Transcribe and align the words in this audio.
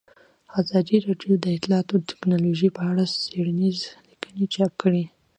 ازادي 0.59 0.97
راډیو 1.07 1.33
د 1.39 1.45
اطلاعاتی 1.57 1.97
تکنالوژي 2.11 2.69
په 2.77 2.81
اړه 2.89 3.03
څېړنیزې 3.23 3.87
لیکنې 4.09 4.45
چاپ 4.53 4.71
کړي. 4.81 5.03